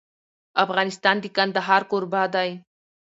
افغانستان 0.63 1.15
د 1.23 1.25
کندهار 1.37 1.81
کوربه 1.91 2.23
دی. 2.33 2.49